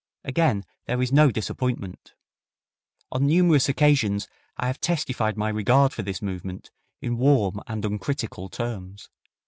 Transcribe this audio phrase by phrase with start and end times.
[0.23, 2.15] Again there is no disappointment.
[3.11, 4.27] On numerous occasions
[4.57, 9.11] I have testified my regard for this movement in warm and uncritical terms.